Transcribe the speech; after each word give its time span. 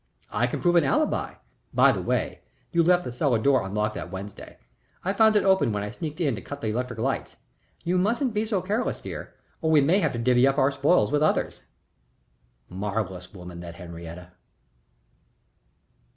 I 0.31 0.47
can 0.47 0.59
prove 0.61 0.75
an 0.77 0.83
alibi. 0.83 1.35
By 1.75 1.91
the 1.91 2.01
way, 2.01 2.41
you 2.71 2.81
left 2.81 3.03
the 3.03 3.11
cellar 3.11 3.37
door 3.37 3.61
unlocked 3.63 3.93
that 3.93 4.11
Wednesday. 4.11 4.57
I 5.05 5.13
found 5.13 5.35
it 5.35 5.43
open 5.43 5.71
when 5.71 5.83
I 5.83 5.91
sneaked 5.91 6.19
in 6.19 6.33
to 6.33 6.41
cut 6.41 6.55
off 6.55 6.61
the 6.61 6.69
electric 6.71 6.97
lights. 6.97 7.35
You 7.83 7.99
mustn't 7.99 8.33
be 8.33 8.43
so 8.47 8.63
careless, 8.63 8.99
dear, 8.99 9.35
or 9.61 9.69
we 9.69 9.79
may 9.79 9.99
have 9.99 10.13
to 10.13 10.17
divvy 10.17 10.47
up 10.47 10.57
our 10.57 10.71
spoil 10.71 11.05
with 11.11 11.21
others." 11.21 11.61
Marvellous 12.67 13.31
woman, 13.31 13.59
that 13.59 13.75
Henriette! 13.75 14.33